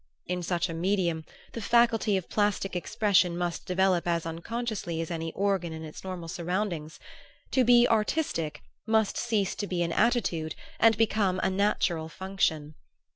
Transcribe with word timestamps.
In 0.25 0.41
such 0.41 0.67
a 0.67 0.73
medium 0.73 1.25
the 1.53 1.61
faculty 1.61 2.17
of 2.17 2.27
plastic 2.27 2.75
expression 2.75 3.37
must 3.37 3.67
develop 3.67 4.07
as 4.07 4.25
unconsciously 4.25 4.99
as 4.99 5.11
any 5.11 5.31
organ 5.33 5.73
in 5.73 5.83
its 5.85 6.03
normal 6.03 6.27
surroundings; 6.27 6.99
to 7.51 7.63
be 7.63 7.87
"artistic" 7.87 8.63
must 8.87 9.15
cease 9.15 9.53
to 9.53 9.67
be 9.67 9.83
an 9.83 9.91
attitude 9.91 10.55
and 10.79 10.97
become 10.97 11.39
a 11.43 11.51
natural 11.51 12.09
function. 12.09 12.73